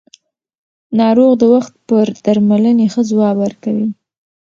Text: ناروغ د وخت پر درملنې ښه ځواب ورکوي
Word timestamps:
ناروغ 0.99 1.31
د 1.41 1.43
وخت 1.53 1.73
پر 1.87 2.05
درملنې 2.25 2.85
ښه 2.93 3.01
ځواب 3.09 3.35
ورکوي 3.39 3.87